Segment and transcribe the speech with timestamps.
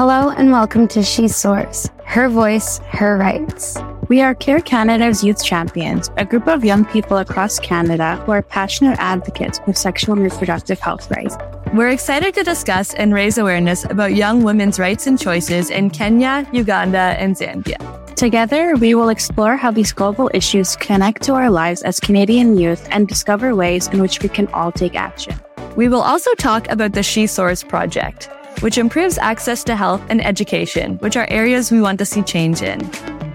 [0.00, 3.76] Hello and welcome to She Soars, her voice, her rights.
[4.08, 8.40] We are Care Canada's Youth Champions, a group of young people across Canada who are
[8.40, 11.36] passionate advocates for sexual and reproductive health rights.
[11.74, 16.48] We're excited to discuss and raise awareness about young women's rights and choices in Kenya,
[16.50, 17.76] Uganda, and Zambia.
[18.14, 22.88] Together, we will explore how these global issues connect to our lives as Canadian youth
[22.90, 25.38] and discover ways in which we can all take action.
[25.76, 28.30] We will also talk about the She Soars project,
[28.60, 32.62] which improves access to health and education, which are areas we want to see change
[32.62, 32.78] in.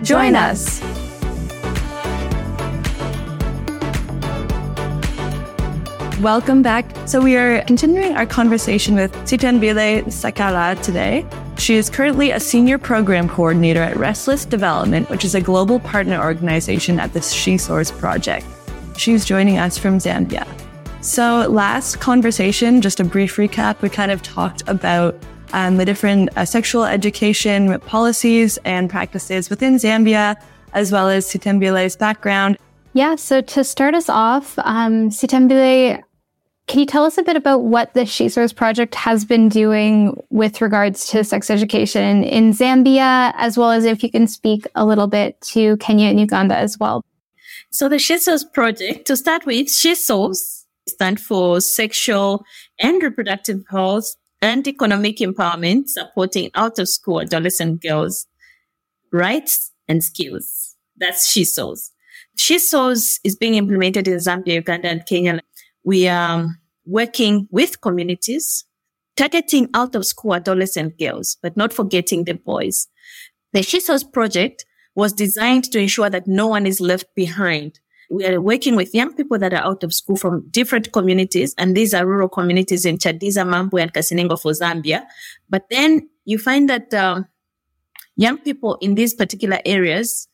[0.03, 0.81] Join us.
[6.21, 6.85] Welcome back.
[7.07, 11.25] So we are continuing our conversation with Sithembile Sakala today.
[11.57, 16.19] She is currently a senior program coordinator at Restless Development, which is a global partner
[16.19, 18.45] organization at the She Soars project.
[18.97, 20.47] She's joining us from Zambia.
[21.05, 25.15] So, last conversation, just a brief recap, we kind of talked about
[25.53, 30.35] um, the different uh, sexual education policies and practices within Zambia,
[30.73, 32.57] as well as Sithembile's background.
[32.93, 36.01] Yeah, so to start us off, um, Sithembile,
[36.65, 40.19] can you tell us a bit about what the She Soars project has been doing
[40.31, 44.83] with regards to sex education in Zambia, as well as if you can speak a
[44.83, 47.05] little bit to Kenya and Uganda as well?
[47.69, 52.43] So the She Soars project, to start with, She Soars stand for sexual
[52.79, 58.27] and reproductive health and economic empowerment, supporting out of school adolescent girls'
[59.11, 60.75] rights and skills.
[60.97, 61.91] That's She Soars.
[62.37, 65.41] She Soars is being implemented in Zambia, Uganda, and Kenya.
[65.83, 66.47] We are
[66.85, 68.65] working with communities,
[69.15, 72.87] targeting out of school adolescent girls, but not forgetting the boys.
[73.53, 78.25] The She Soars project was designed to ensure that no one is left behind we
[78.25, 81.93] are working with young people that are out of school from different communities, and these
[81.93, 85.05] are rural communities in Chadiza, Mambwe, and Kasenengwa for Zambia.
[85.49, 87.25] But then you find that um,
[88.15, 90.27] young people in these particular areas,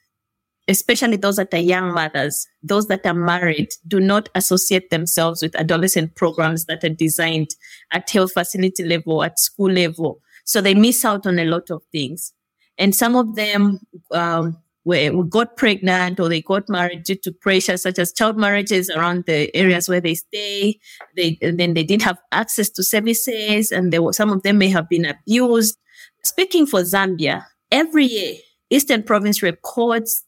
[0.67, 5.55] especially those that are young mothers, those that are married, do not associate themselves with
[5.55, 7.49] adolescent programs that are designed
[7.92, 10.20] at health facility level, at school level.
[10.45, 12.33] So they miss out on a lot of things.
[12.77, 13.80] And some of them
[14.11, 18.37] um, where we got pregnant or they got married due to pressure such as child
[18.37, 20.80] marriages around the areas where they stay.
[21.15, 24.89] They, then they didn't have access to services and were, some of them may have
[24.89, 25.77] been abused.
[26.23, 28.36] Speaking for Zambia, every year,
[28.69, 30.23] Eastern Province records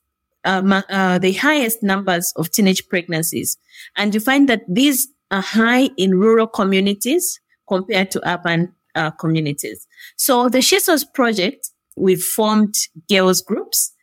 [0.45, 3.57] uh, uh, the highest numbers of teenage pregnancies.
[3.95, 9.87] And you find that these are high in rural communities compared to urban uh, communities.
[10.17, 12.75] So the She Soars project, we've formed
[13.09, 13.93] girls groups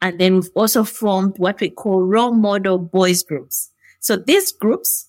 [0.00, 3.70] and then we've also formed what we call role model boys groups.
[4.00, 5.08] So these groups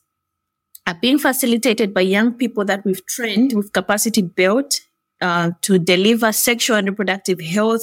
[0.88, 4.80] are being facilitated by young people that we've trained with capacity built
[5.22, 7.82] uh, to deliver sexual and reproductive health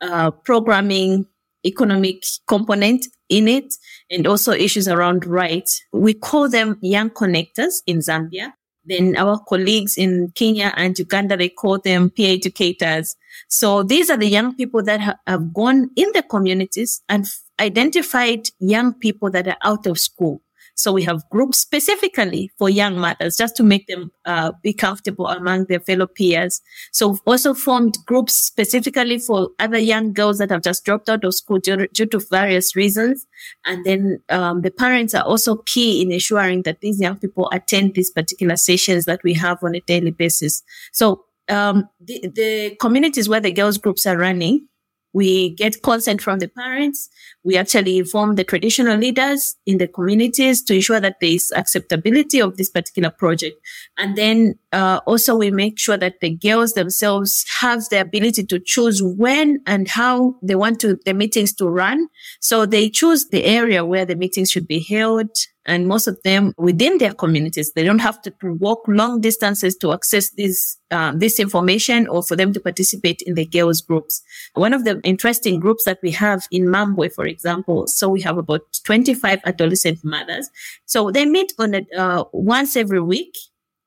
[0.00, 1.26] uh, programming,
[1.66, 3.74] economic component in it,
[4.10, 5.82] and also issues around rights.
[5.92, 8.52] We call them young connectors in Zambia.
[8.84, 13.16] Then our colleagues in Kenya and Uganda, they call them peer educators.
[13.48, 17.42] So these are the young people that ha- have gone in the communities and f-
[17.60, 20.42] identified young people that are out of school.
[20.74, 25.28] So we have groups specifically for young mothers just to make them uh, be comfortable
[25.28, 26.60] among their fellow peers.
[26.92, 31.24] So we've also formed groups specifically for other young girls that have just dropped out
[31.24, 33.26] of school due, due to various reasons.
[33.64, 37.94] And then um, the parents are also key in ensuring that these young people attend
[37.94, 40.62] these particular sessions that we have on a daily basis.
[40.92, 44.66] So um, the, the communities where the girls groups are running,
[45.14, 47.08] we get consent from the parents.
[47.44, 52.40] We actually inform the traditional leaders in the communities to ensure that there is acceptability
[52.40, 53.56] of this particular project.
[53.96, 58.58] And then uh, also we make sure that the girls themselves have the ability to
[58.58, 62.08] choose when and how they want to the meetings to run.
[62.40, 65.30] So they choose the area where the meetings should be held
[65.64, 67.72] and most of them within their communities.
[67.72, 72.34] They don't have to walk long distances to access this uh, this information or for
[72.34, 74.22] them to participate in the girls groups.
[74.54, 78.38] One of the interesting groups that we have in Mambwe, for example, so we have
[78.38, 80.50] about 25 adolescent mothers.
[80.84, 83.34] So they meet on a, uh, once every week.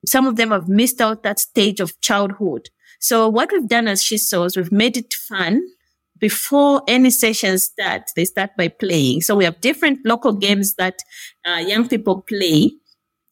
[0.07, 2.69] Some of them have missed out that stage of childhood.
[2.99, 5.61] So what we've done as She we've made it fun
[6.19, 9.21] before any sessions start, they start by playing.
[9.21, 10.95] So we have different local games that
[11.45, 12.71] uh, young people play.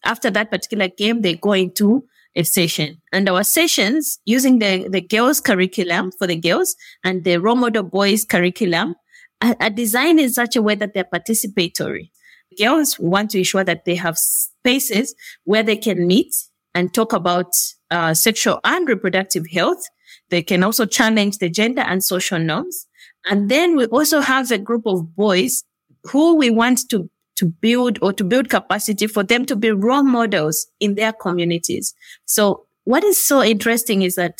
[0.03, 2.05] After that particular game, they go into
[2.35, 3.01] a session.
[3.11, 7.83] And our sessions using the, the girls curriculum for the girls and the role model
[7.83, 8.95] boys curriculum
[9.41, 12.11] are, are designed in such a way that they're participatory.
[12.59, 16.35] Girls want to ensure that they have spaces where they can meet
[16.75, 17.47] and talk about
[17.89, 19.81] uh, sexual and reproductive health.
[20.29, 22.85] They can also challenge the gender and social norms.
[23.25, 25.63] And then we also have a group of boys
[26.03, 30.03] who we want to to build or to build capacity for them to be role
[30.03, 31.93] models in their communities.
[32.23, 34.39] So what is so interesting is that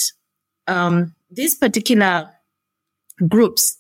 [0.68, 2.30] um, these particular
[3.28, 3.78] groups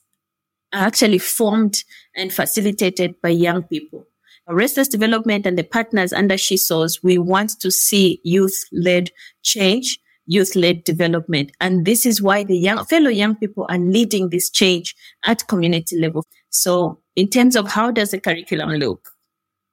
[0.74, 4.06] are actually formed and facilitated by young people.
[4.47, 6.57] Restless Development and the partners under She
[7.01, 9.09] we want to see youth-led
[9.44, 11.51] change, youth-led development.
[11.59, 14.95] And this is why the young, fellow young people are leading this change
[15.25, 16.25] at community level.
[16.50, 19.09] So in terms of how does the curriculum look?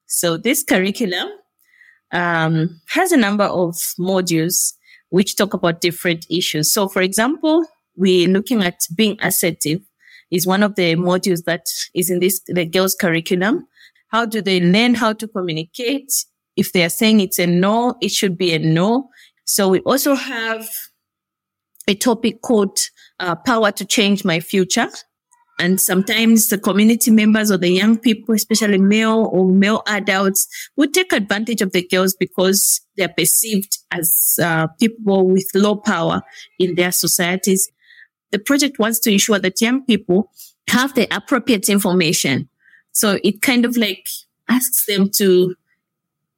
[0.07, 1.29] So this curriculum
[2.13, 4.75] um, has a number of modules
[5.11, 6.73] which talk about different issues.
[6.73, 7.67] So for example,
[7.97, 9.81] we're looking at being assertive
[10.31, 13.67] is one of the modules that is in this, the girls curriculum.
[14.13, 16.13] How do they learn how to communicate?
[16.55, 19.09] If they are saying it's a no, it should be a no.
[19.47, 20.69] So we also have
[21.89, 22.79] a topic called
[23.19, 24.89] uh, power to change my future.
[25.59, 30.93] And sometimes the community members or the young people, especially male or male adults, would
[30.93, 36.23] take advantage of the girls because they're perceived as uh, people with low power
[36.59, 37.71] in their societies.
[38.31, 40.31] The project wants to ensure that young people
[40.69, 42.49] have the appropriate information.
[42.93, 44.07] So it kind of like
[44.49, 45.55] asks them to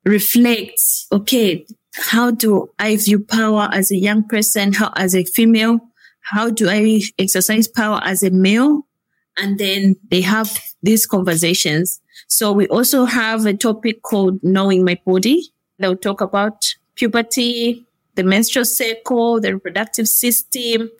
[0.05, 0.81] reflect,
[1.12, 4.73] okay, how do I view power as a young person?
[4.73, 5.79] How, as a female?
[6.21, 8.87] How do I exercise power as a male?
[9.37, 12.01] And then they have these conversations.
[12.29, 15.43] So we also have a topic called knowing my body.
[15.79, 20.91] They'll talk about puberty, the menstrual cycle, the reproductive system,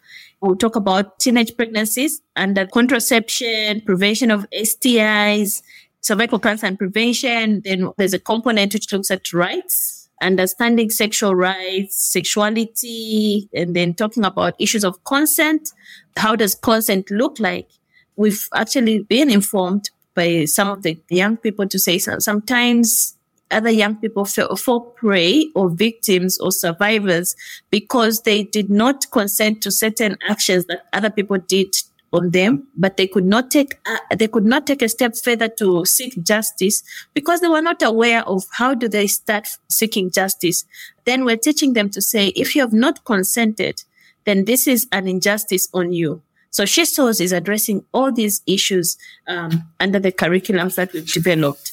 [0.45, 5.63] We'll talk about teenage pregnancies and the contraception, prevention of STIs,
[6.03, 7.63] cervical cancer and prevention.
[7.65, 14.23] Then there's a component which looks at rights, understanding sexual rights, sexuality, and then talking
[14.23, 15.71] about issues of consent.
[16.19, 17.71] How does consent look like?
[18.17, 23.14] We've actually been informed by some of the young people to say sometimes
[23.51, 27.37] other young people fell, fall prey or victims or survivors
[27.71, 31.75] because they did not consent to certain actions that other people did
[32.13, 35.49] on them, but they could not take uh, they could not take a step further
[35.49, 36.83] to seek justice
[37.13, 40.65] because they were not aware of how do they start seeking justice.
[41.05, 43.83] Then we're teaching them to say, if you have not consented,
[44.25, 46.23] then this is an injustice on you.
[46.51, 48.97] So She Soars is addressing all these issues
[49.27, 51.73] um, under the curriculums that we've developed.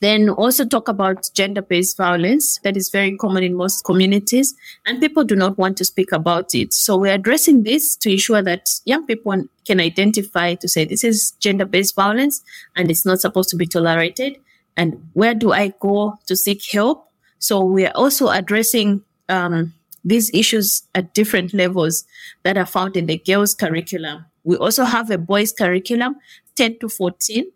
[0.00, 4.54] Then also talk about gender-based violence that is very common in most communities
[4.86, 6.72] and people do not want to speak about it.
[6.72, 11.32] So we're addressing this to ensure that young people can identify to say this is
[11.32, 12.42] gender-based violence
[12.76, 14.38] and it's not supposed to be tolerated.
[14.76, 17.06] And where do I go to seek help?
[17.38, 19.74] So we are also addressing um,
[20.04, 22.04] these issues at different levels
[22.42, 24.24] that are found in the girls' curriculum.
[24.44, 26.16] We also have a boys' curriculum,
[26.56, 27.50] 10 to 14,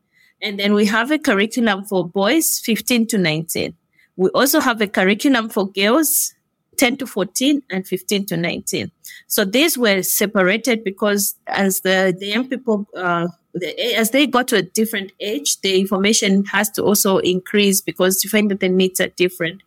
[0.45, 3.75] and then we have a curriculum for boys 15 to 19.
[4.17, 6.35] We also have a curriculum for girls
[6.77, 8.91] 10 to 14 and 15 to 19.
[9.27, 14.47] So these were separated because as the, the young people, uh, the, as they got
[14.49, 19.09] to a different age, the information has to also increase because that the needs are
[19.09, 19.63] different.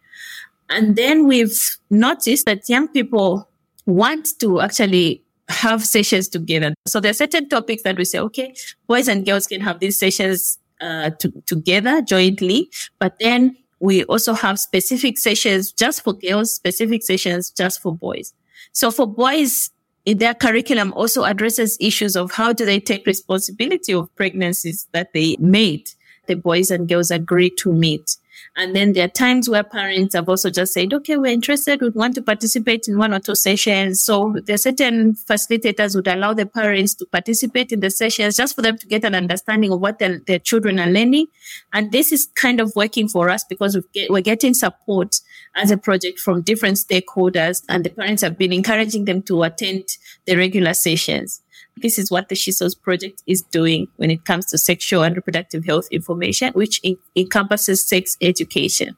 [0.69, 1.59] And then we've
[1.89, 3.49] noticed that young people
[3.87, 6.73] want to actually have sessions together.
[6.85, 8.53] So there are certain topics that we say, okay,
[8.85, 12.69] boys and girls can have these sessions uh, to, together jointly.
[12.99, 18.33] But then we also have specific sessions just for girls, specific sessions just for boys.
[18.71, 19.71] So for boys,
[20.05, 25.35] their curriculum also addresses issues of how do they take responsibility of pregnancies that they
[25.39, 25.89] made.
[26.27, 28.17] The boys and girls agree to meet.
[28.55, 31.81] And then there are times where parents have also just said, okay, we're interested.
[31.81, 34.01] We want to participate in one or two sessions.
[34.01, 38.55] So there are certain facilitators would allow the parents to participate in the sessions just
[38.55, 41.27] for them to get an understanding of what their, their children are learning.
[41.73, 45.19] And this is kind of working for us because get, we're getting support
[45.55, 49.83] as a project from different stakeholders and the parents have been encouraging them to attend
[50.25, 51.41] the regular sessions.
[51.81, 55.15] This is what the She Soars project is doing when it comes to sexual and
[55.15, 58.97] reproductive health information, which in- encompasses sex education.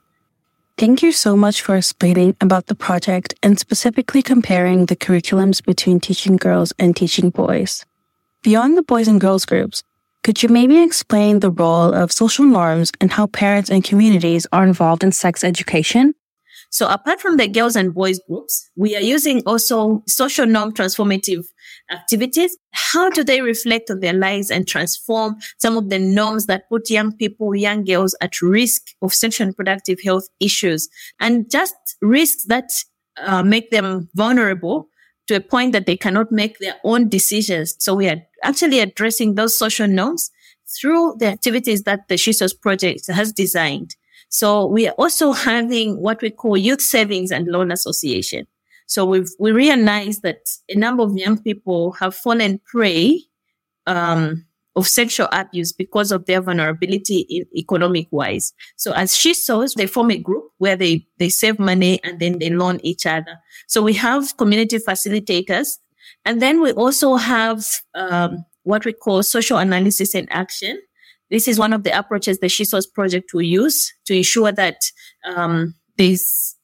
[0.78, 6.00] Thank you so much for explaining about the project and specifically comparing the curriculums between
[6.00, 7.84] teaching girls and teaching boys.
[8.42, 9.82] Beyond the boys and girls groups,
[10.22, 14.64] could you maybe explain the role of social norms and how parents and communities are
[14.64, 16.14] involved in sex education?
[16.70, 21.44] So apart from the girls and boys groups, we are using also social norm transformative
[21.90, 22.56] activities.
[22.72, 26.90] How do they reflect on their lives and transform some of the norms that put
[26.90, 32.44] young people, young girls at risk of sexual and reproductive health issues and just risks
[32.46, 32.70] that
[33.18, 34.88] uh, make them vulnerable
[35.26, 37.76] to a point that they cannot make their own decisions.
[37.78, 40.30] So we are actually addressing those social norms
[40.80, 43.96] through the activities that the She Soars project has designed.
[44.28, 48.46] So we are also having what we call youth savings and loan association.
[48.90, 53.22] So we've, we realize that a number of young people have fallen prey,
[53.86, 54.44] um,
[54.74, 58.52] of sexual abuse because of their vulnerability economic wise.
[58.76, 62.38] So as She Soars, they form a group where they, they save money and then
[62.38, 63.38] they loan each other.
[63.68, 65.78] So we have community facilitators.
[66.24, 70.80] And then we also have, um, what we call social analysis and action.
[71.30, 74.78] This is one of the approaches the She Soars project will use to ensure that
[75.24, 76.56] um, there's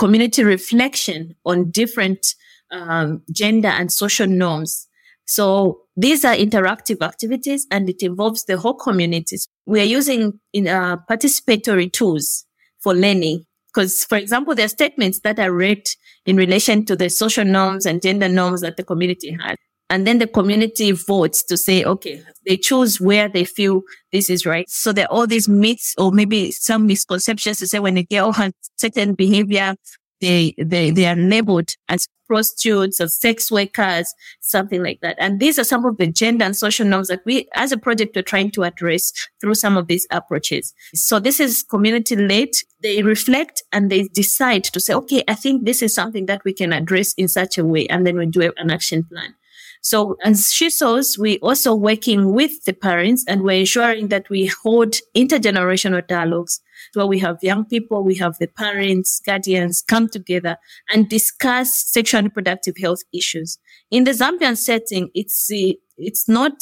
[0.00, 2.34] community reflection on different
[2.72, 4.88] um, gender and social norms.
[5.26, 9.46] So these are interactive activities and it involves the whole communities.
[9.66, 12.46] We are using in, uh, participatory tools
[12.80, 13.44] for learning.
[13.68, 15.84] Because, for example, there are statements that are read
[16.26, 19.56] in relation to the social norms and gender norms that the community has.
[19.90, 23.82] And then the community votes to say, okay, they choose where they feel
[24.12, 24.70] this is right.
[24.70, 28.32] So there are all these myths or maybe some misconceptions to say when a girl
[28.32, 29.74] has certain behavior,
[30.20, 35.16] they, they, they are labeled as prostitutes or sex workers, something like that.
[35.18, 38.16] And these are some of the gender and social norms that we, as a project,
[38.16, 40.72] are trying to address through some of these approaches.
[40.94, 42.50] So this is community led.
[42.80, 46.52] They reflect and they decide to say, okay, I think this is something that we
[46.52, 47.88] can address in such a way.
[47.88, 49.34] And then we do an action plan.
[49.82, 54.46] So as She Soars, we also working with the parents and we're ensuring that we
[54.62, 56.60] hold intergenerational dialogues
[56.94, 60.56] where we have young people, we have the parents, guardians come together
[60.92, 63.58] and discuss sexual and reproductive health issues.
[63.90, 65.48] In the Zambian setting, it's,
[65.96, 66.52] it's not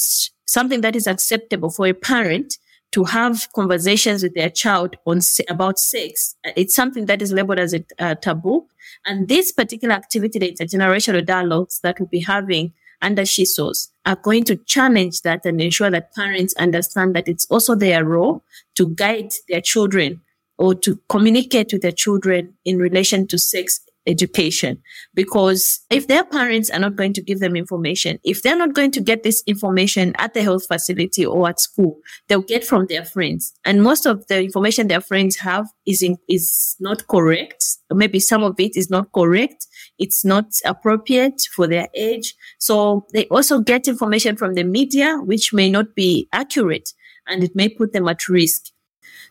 [0.45, 2.57] something that is acceptable for a parent
[2.91, 6.35] to have conversations with their child on about sex.
[6.55, 8.65] It's something that is labeled as a, a taboo.
[9.05, 14.15] And this particular activity, the intergenerational dialogues that we'll be having under She Soars are
[14.15, 18.43] going to challenge that and ensure that parents understand that it's also their role
[18.75, 20.21] to guide their children
[20.57, 24.81] or to communicate with their children in relation to sex education.
[25.13, 28.91] Because if their parents are not going to give them information, if they're not going
[28.91, 33.05] to get this information at the health facility or at school, they'll get from their
[33.05, 33.53] friends.
[33.63, 37.63] And most of the information their friends have is in, is not correct.
[37.91, 39.67] Maybe some of it is not correct.
[39.99, 42.35] It's not appropriate for their age.
[42.57, 46.93] So they also get information from the media, which may not be accurate
[47.27, 48.71] and it may put them at risk.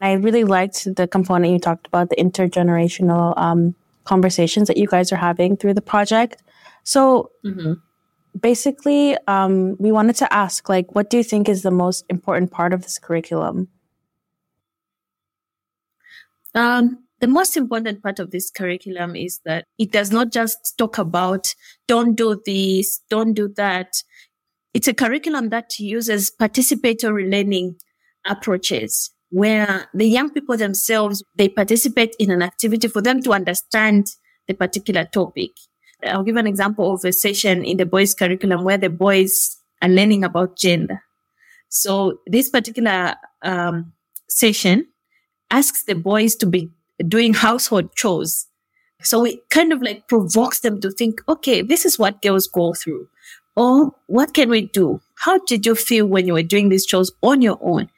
[0.01, 5.13] I really liked the component you talked about, the intergenerational um, conversations that you guys
[5.13, 6.43] are having through the project.
[6.85, 7.75] So mm-hmm.
[8.39, 12.53] basically, um, we wanted to ask, like, what do you think is the most important
[12.53, 13.69] part of this curriculum?
[16.55, 20.99] Um, the most important part of this curriculum is that it does not just talk
[20.99, 21.55] about
[21.87, 23.89] don't do this, don't do that.
[24.75, 27.77] It's a curriculum that uses participatory learning
[28.27, 34.07] approaches where the young people themselves, they participate in an activity for them to understand
[34.47, 35.51] the particular topic.
[36.05, 39.89] I'll give an example of a session in the boys curriculum where the boys are
[39.89, 41.03] learning about gender.
[41.69, 43.93] So this particular um,
[44.29, 44.87] session
[45.51, 46.71] asks the boys to be
[47.07, 48.47] doing household chores.
[49.03, 52.75] So it kind of like provokes them to think, okay, this is what girls go
[52.75, 53.09] through.
[53.57, 55.01] Or what can we do?
[55.17, 57.89] How did you feel when you were doing these chores on your own?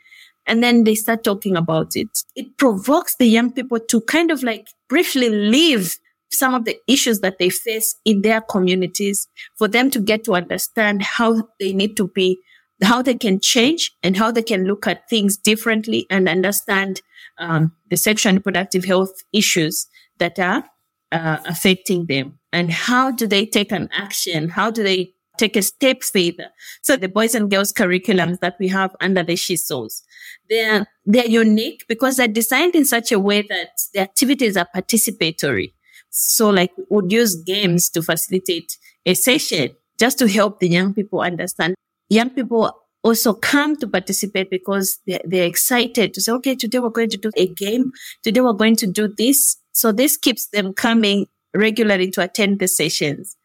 [0.47, 2.09] And then they start talking about it.
[2.35, 5.99] It provokes the young people to kind of like briefly leave
[6.30, 9.28] some of the issues that they face in their communities
[9.59, 12.40] for them to get to understand how they need to be,
[12.83, 17.02] how they can change and how they can look at things differently and understand
[17.40, 19.87] um, the sexual and reproductive health issues
[20.18, 20.64] that are
[21.11, 22.38] uh, affecting them.
[22.52, 24.50] And how do they take an action?
[24.50, 26.50] How do they take a step further?
[26.82, 30.02] So the boys and girls curriculums that we have under the She Soars,
[30.49, 35.73] they're, they're unique because they're designed in such a way that the activities are participatory.
[36.11, 40.92] So like we would use games to facilitate a session just to help the young
[40.92, 41.75] people understand.
[42.09, 46.90] Young people also come to participate because they're, they're excited to say, okay, today we're
[46.90, 47.92] going to do a game.
[48.23, 49.57] Today we're going to do this.
[49.73, 53.37] So this keeps them coming regularly to attend the sessions.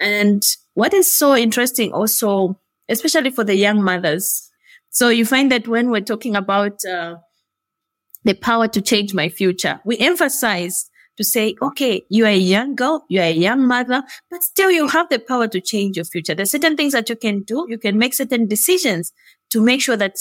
[0.00, 0.42] And
[0.74, 4.50] what is so interesting also, especially for the young mothers.
[4.90, 7.16] So you find that when we're talking about uh,
[8.24, 12.74] the power to change my future, we emphasize to say, okay, you are a young
[12.74, 16.04] girl, you are a young mother, but still you have the power to change your
[16.04, 16.34] future.
[16.34, 17.66] There's certain things that you can do.
[17.68, 19.12] You can make certain decisions
[19.50, 20.16] to make sure that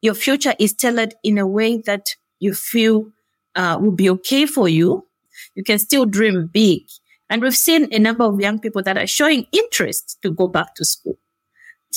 [0.00, 2.06] your future is tailored in a way that
[2.38, 3.06] you feel
[3.54, 5.06] uh, will be okay for you.
[5.54, 6.82] You can still dream big.
[7.30, 10.74] And we've seen a number of young people that are showing interest to go back
[10.76, 11.18] to school.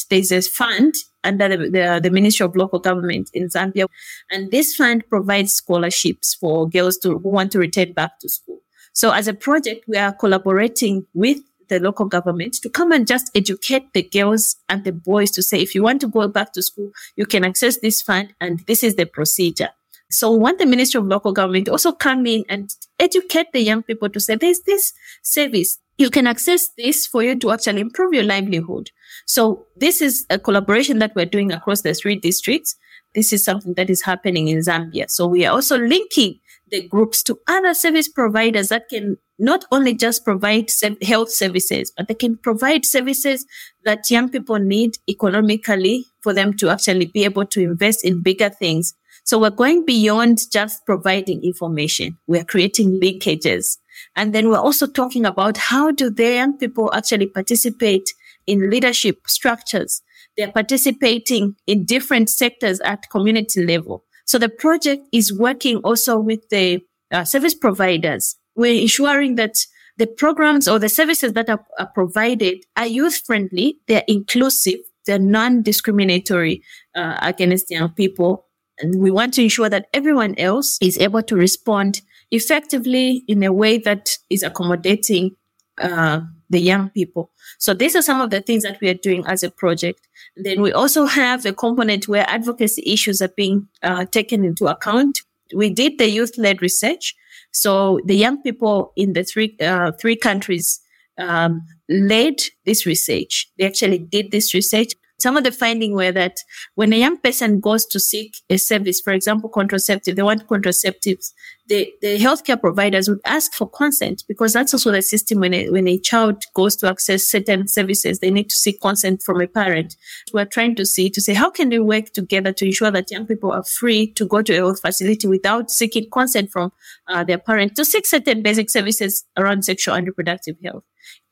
[0.10, 3.86] There's a fund under the, the, the, Ministry of Local Government in Zambia.
[4.32, 8.60] And this fund provides scholarships for girls to, who want to return back to school.
[8.94, 13.32] So as a project, we are collaborating with the local government to come and just
[13.34, 16.62] educate the girls and the boys to say, if you want to go back to
[16.62, 19.70] school, you can access this fund and this is the procedure.
[20.12, 23.62] So we want the Ministry of Local Government to also come in and educate the
[23.62, 25.80] young people to say, there's this service.
[25.98, 28.92] You can access this for you to actually improve your livelihood.
[29.26, 32.76] So this is a collaboration that we're doing across the three districts.
[33.14, 35.10] This is something that is happening in Zambia.
[35.10, 36.40] So we are also linking
[36.70, 40.70] the groups to other service providers that can not only just provide
[41.02, 43.46] health services, but they can provide services
[43.84, 48.50] that young people need economically for them to actually be able to invest in bigger
[48.50, 48.94] things.
[49.24, 52.18] So we're going beyond just providing information.
[52.28, 53.78] We're creating linkages.
[54.16, 58.10] And then we're also talking about how do the young people actually participate
[58.48, 60.02] in leadership structures.
[60.38, 64.06] They're participating in different sectors at community level.
[64.26, 68.36] So the project is working also with the uh, service providers.
[68.56, 69.66] We're ensuring that
[69.98, 75.20] the programs or the services that are, are provided are youth friendly, they're inclusive, they're
[75.20, 76.64] non-discriminatory
[76.96, 78.46] uh, against young people.
[78.82, 83.54] And we want to ensure that everyone else is able to respond effectively in a
[83.54, 85.36] way that is accommodating
[85.78, 87.32] uh, the young people.
[87.60, 90.08] So these are some of the things that we are doing as a project.
[90.36, 95.20] Then we also have a component where advocacy issues are being uh, taken into account.
[95.54, 97.16] We did the youth-led research.
[97.52, 100.80] So the young people in the three uh, three countries
[101.18, 102.36] um, led
[102.66, 103.52] this research.
[103.58, 106.38] They actually did this research some of the finding were that
[106.76, 111.32] when a young person goes to seek a service, for example, contraceptive, they want contraceptives,
[111.68, 115.70] the, the healthcare providers would ask for consent because that's also the system when a,
[115.70, 119.48] when a child goes to access certain services, they need to seek consent from a
[119.48, 119.96] parent.
[120.34, 123.26] We're trying to see, to say, how can we work together to ensure that young
[123.26, 126.72] people are free to go to a health facility without seeking consent from
[127.08, 130.84] uh, their parent to seek certain basic services around sexual and reproductive health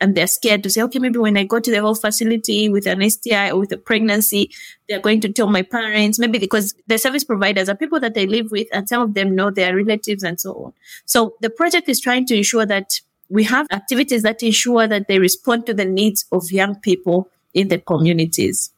[0.02, 2.88] and they're scared to say, okay, maybe when I go to the whole facility with
[2.88, 4.52] an STI or with a pregnancy,
[4.88, 8.26] they're going to tell my parents, maybe because the service providers are people that they
[8.26, 10.74] live with and some of them know their relatives and so on.
[11.06, 15.20] So the project is trying to ensure that we have activities that ensure that they
[15.20, 18.72] respond to the needs of young people in the communities.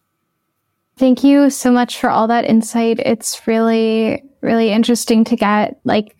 [0.97, 2.99] Thank you so much for all that insight.
[2.99, 6.15] It's really, really interesting to get like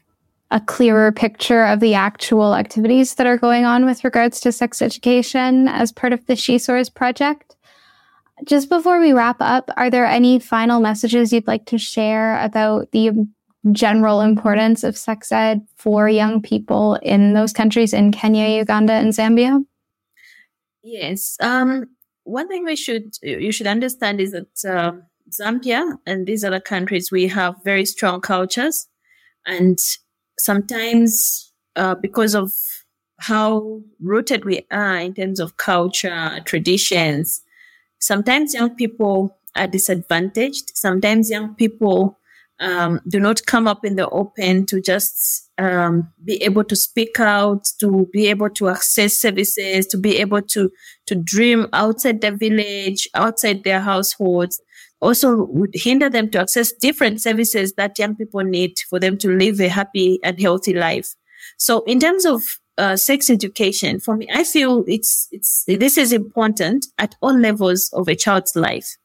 [0.52, 4.82] a clearer picture of the actual activities that are going on with regards to sex
[4.82, 7.56] education as part of the She Soars project.
[8.46, 12.92] Just before we wrap up, are there any final messages you'd like to share about
[12.92, 13.28] the
[13.72, 19.14] general importance of sex ed for young people in those countries in Kenya, Uganda, and
[19.14, 19.64] Zambia?
[20.84, 21.38] Yes.
[21.40, 21.86] Um,
[22.24, 24.94] one thing we should you should understand is that uh,
[25.30, 28.88] Zambia and these other countries we have very strong cultures,
[29.46, 29.78] and
[30.40, 32.52] sometimes uh, because of
[33.20, 37.42] how rooted we are in terms of culture, traditions,
[38.00, 40.72] sometimes young people are disadvantaged.
[40.76, 42.18] Sometimes young people
[42.60, 47.20] um, do not come up in the open to just um, be able to speak
[47.20, 50.72] out, to be able to access services, to be able to
[51.08, 54.62] to dream outside their village, outside their households
[55.02, 59.36] also would hinder them to access different services that young people need for them to
[59.36, 61.16] live a happy and healthy life.
[61.58, 62.44] So in terms of
[62.78, 67.90] uh, sex education, for me, I feel it's, it's, this is important at all levels
[67.94, 68.98] of a child's life.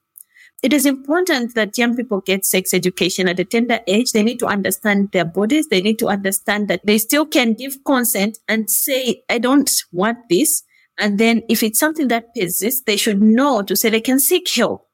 [0.62, 4.12] It is important that young people get sex education at a tender age.
[4.12, 5.68] They need to understand their bodies.
[5.68, 10.18] They need to understand that they still can give consent and say, I don't want
[10.30, 10.62] this.
[10.98, 14.50] And then if it's something that persists, they should know to say they can seek
[14.50, 14.85] help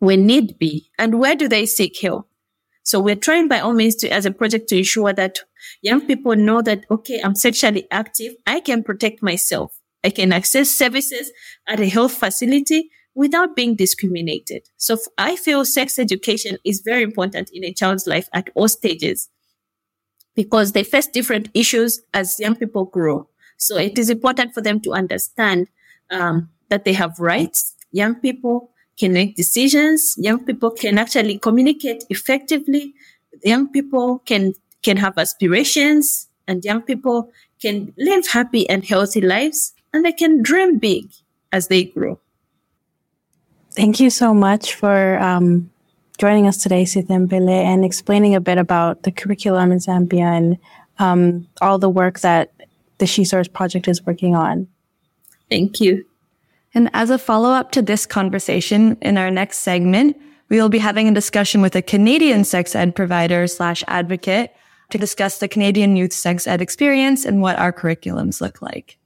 [0.00, 0.90] when need be.
[0.98, 2.28] And where do they seek help?
[2.82, 5.38] So we're trying by all means to, as a project to ensure that
[5.82, 8.34] young people know that, okay, I'm sexually active.
[8.46, 9.78] I can protect myself.
[10.02, 11.30] I can access services
[11.68, 14.62] at a health facility without being discriminated.
[14.78, 19.28] So I feel sex education is very important in a child's life at all stages
[20.34, 23.28] because they face different issues as young people grow.
[23.58, 25.68] So it is important for them to understand
[26.10, 27.74] um, that they have rights.
[27.92, 30.14] Young people can make decisions.
[30.18, 32.94] Young people can actually communicate effectively.
[33.42, 37.30] Young people can, can have aspirations and young people
[37.62, 41.10] can live happy and healthy lives and they can dream big
[41.52, 42.20] as they grow.
[43.72, 45.70] Thank you so much for um,
[46.18, 50.58] joining us today, Sithembile, and explaining a bit about the curriculum in Zambia and
[50.98, 52.52] um, all the work that
[52.98, 54.68] the She Soars project is working on.
[55.48, 56.04] Thank you.
[56.74, 60.16] And as a follow up to this conversation, in our next segment,
[60.48, 64.54] we will be having a discussion with a Canadian sex ed provider slash advocate
[64.90, 68.98] to discuss the Canadian youth sex ed experience and what our curriculums look like.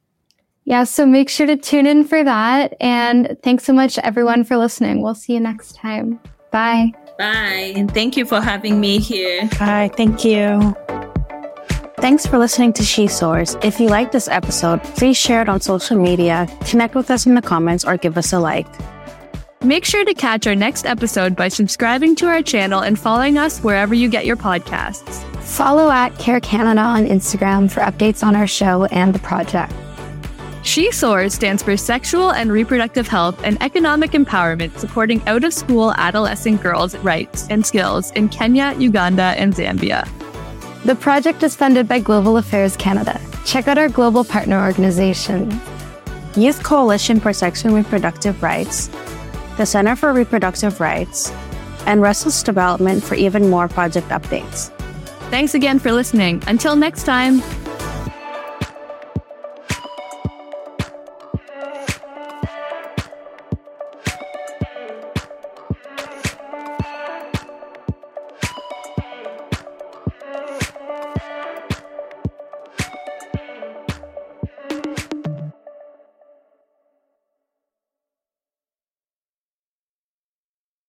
[0.64, 2.74] Yeah, so make sure to tune in for that.
[2.80, 5.02] And thanks so much, everyone, for listening.
[5.02, 6.18] We'll see you next time.
[6.50, 6.92] Bye.
[7.18, 7.74] Bye.
[7.76, 9.48] And thank you for having me here.
[9.58, 9.90] Bye.
[9.94, 10.74] Thank you.
[12.04, 13.56] Thanks for listening to She Soars.
[13.62, 17.34] If you like this episode, please share it on social media, connect with us in
[17.34, 18.66] the comments, or give us a like.
[19.62, 23.60] Make sure to catch our next episode by subscribing to our channel and following us
[23.60, 25.24] wherever you get your podcasts.
[25.44, 29.72] Follow at Care Canada on Instagram for updates on our show and the project.
[30.62, 35.94] She Soars stands for Sexual and Reproductive Health and Economic Empowerment, supporting out of school
[35.94, 40.06] adolescent girls' rights and skills in Kenya, Uganda, and Zambia.
[40.84, 43.18] The project is funded by Global Affairs Canada.
[43.46, 45.54] Check out our global partner organizations
[46.36, 47.32] Youth Coalition for
[47.72, 48.90] Reproductive Rights,
[49.56, 51.30] the Center for Reproductive Rights,
[51.86, 54.68] and Restless Development for even more project updates.
[55.30, 56.42] Thanks again for listening.
[56.48, 57.40] Until next time.